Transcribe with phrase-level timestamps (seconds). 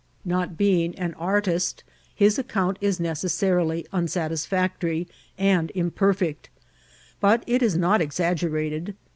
[0.25, 1.83] Not being an artist,
[2.15, 5.05] his account is necessarily unsatisfeu^ory
[5.37, 6.49] and imperfect,
[7.19, 8.95] but it is not exaggerated.